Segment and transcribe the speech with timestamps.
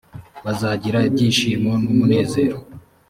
[0.45, 2.57] bazagira ibyishimo n umunezero